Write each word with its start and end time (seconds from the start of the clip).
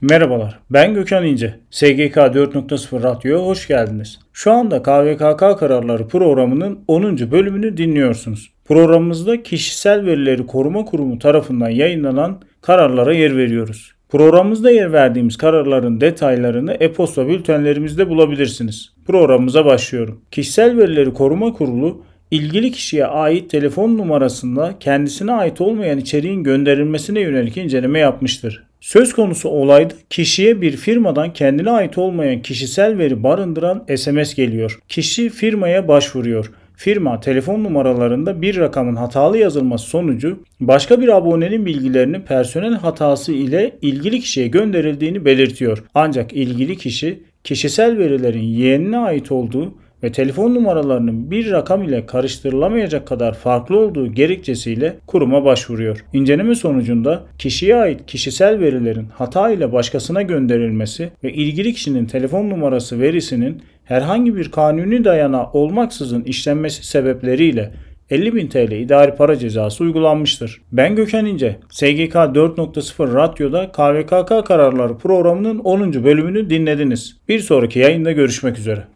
Merhabalar, 0.00 0.58
ben 0.70 0.94
Gökhan 0.94 1.26
İnce. 1.26 1.54
SGK 1.70 2.16
4.0 2.16 3.02
Radyo'ya 3.02 3.44
hoş 3.46 3.68
geldiniz. 3.68 4.18
Şu 4.32 4.52
anda 4.52 4.82
KVKK 4.82 5.58
kararları 5.58 6.08
programının 6.08 6.78
10. 6.88 7.30
bölümünü 7.30 7.76
dinliyorsunuz. 7.76 8.52
Programımızda 8.64 9.42
Kişisel 9.42 10.06
Verileri 10.06 10.46
Koruma 10.46 10.84
Kurumu 10.84 11.18
tarafından 11.18 11.70
yayınlanan 11.70 12.42
kararlara 12.62 13.14
yer 13.14 13.36
veriyoruz. 13.36 13.92
Programımızda 14.08 14.70
yer 14.70 14.92
verdiğimiz 14.92 15.36
kararların 15.36 16.00
detaylarını 16.00 16.72
e-posta 16.72 17.28
bültenlerimizde 17.28 18.08
bulabilirsiniz. 18.08 18.92
Programımıza 19.06 19.64
başlıyorum. 19.64 20.20
Kişisel 20.30 20.78
Verileri 20.78 21.14
Koruma 21.14 21.52
Kurulu 21.52 22.04
ilgili 22.30 22.72
kişiye 22.72 23.06
ait 23.06 23.50
telefon 23.50 23.98
numarasında 23.98 24.74
kendisine 24.80 25.32
ait 25.32 25.60
olmayan 25.60 25.98
içeriğin 25.98 26.42
gönderilmesine 26.42 27.20
yönelik 27.20 27.56
inceleme 27.56 27.98
yapmıştır. 27.98 28.66
Söz 28.80 29.12
konusu 29.12 29.48
olayda 29.48 29.94
kişiye 30.10 30.60
bir 30.60 30.76
firmadan 30.76 31.32
kendine 31.32 31.70
ait 31.70 31.98
olmayan 31.98 32.42
kişisel 32.42 32.98
veri 32.98 33.22
barındıran 33.22 33.84
SMS 33.96 34.34
geliyor. 34.34 34.78
Kişi 34.88 35.28
firmaya 35.28 35.88
başvuruyor. 35.88 36.50
Firma 36.76 37.20
telefon 37.20 37.64
numaralarında 37.64 38.42
bir 38.42 38.56
rakamın 38.56 38.96
hatalı 38.96 39.38
yazılması 39.38 39.86
sonucu 39.86 40.38
başka 40.60 41.00
bir 41.00 41.16
abonenin 41.16 41.66
bilgilerini 41.66 42.24
personel 42.24 42.74
hatası 42.74 43.32
ile 43.32 43.76
ilgili 43.82 44.20
kişiye 44.20 44.48
gönderildiğini 44.48 45.24
belirtiyor. 45.24 45.84
Ancak 45.94 46.32
ilgili 46.32 46.76
kişi 46.76 47.22
kişisel 47.44 47.98
verilerin 47.98 48.42
yeğenine 48.42 48.98
ait 48.98 49.32
olduğu 49.32 49.74
ve 50.02 50.12
telefon 50.12 50.54
numaralarının 50.54 51.30
bir 51.30 51.50
rakam 51.50 51.82
ile 51.82 52.06
karıştırılamayacak 52.06 53.06
kadar 53.06 53.34
farklı 53.34 53.78
olduğu 53.78 54.12
gerekçesiyle 54.12 54.96
kuruma 55.06 55.44
başvuruyor. 55.44 56.04
İnceleme 56.12 56.54
sonucunda 56.54 57.22
kişiye 57.38 57.76
ait 57.76 58.06
kişisel 58.06 58.60
verilerin 58.60 59.06
hata 59.14 59.50
ile 59.50 59.72
başkasına 59.72 60.22
gönderilmesi 60.22 61.10
ve 61.24 61.32
ilgili 61.32 61.72
kişinin 61.74 62.06
telefon 62.06 62.50
numarası 62.50 63.00
verisinin 63.00 63.62
herhangi 63.84 64.36
bir 64.36 64.50
kanuni 64.50 65.04
dayanağı 65.04 65.46
olmaksızın 65.52 66.22
işlenmesi 66.22 66.86
sebepleriyle 66.86 67.72
50.000 68.10 68.48
TL 68.48 68.72
idari 68.72 69.14
para 69.14 69.36
cezası 69.36 69.84
uygulanmıştır. 69.84 70.62
Ben 70.72 70.96
Gökhan 70.96 71.26
İnce. 71.26 71.56
SGK 71.70 72.14
4.0 72.14 73.14
Radyo'da 73.14 73.72
KVKK 73.72 74.46
kararları 74.46 74.98
programının 74.98 75.58
10. 75.58 76.04
bölümünü 76.04 76.50
dinlediniz. 76.50 77.16
Bir 77.28 77.40
sonraki 77.40 77.78
yayında 77.78 78.12
görüşmek 78.12 78.58
üzere. 78.58 78.84